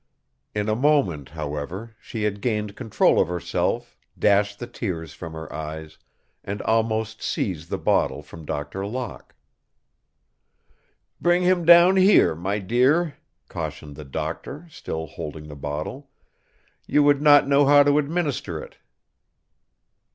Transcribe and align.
In 0.55 0.67
a 0.67 0.75
moment, 0.75 1.29
however, 1.29 1.95
she 2.01 2.23
had 2.23 2.41
gained 2.41 2.75
control 2.75 3.21
of 3.21 3.27
herself, 3.27 3.95
dashed 4.17 4.57
the 4.57 4.65
tears 4.65 5.13
from 5.13 5.33
her 5.33 5.53
eyes, 5.53 5.99
and 6.43 6.59
almost 6.63 7.21
seized 7.21 7.69
the 7.69 7.77
bottle 7.77 8.23
from 8.23 8.43
Doctor 8.43 8.83
Locke. 8.87 9.35
"Bring 11.21 11.43
him 11.43 11.65
down 11.65 11.97
here, 11.97 12.33
my 12.33 12.57
dear," 12.57 13.17
cautioned 13.47 13.95
the 13.95 14.03
doctor, 14.03 14.65
still 14.71 15.05
holding 15.05 15.47
the 15.49 15.55
bottle. 15.55 16.09
"You 16.87 17.03
would 17.03 17.21
not 17.21 17.47
know 17.47 17.67
how 17.67 17.83
to 17.83 17.99
administer 17.99 18.59
it." 18.59 18.77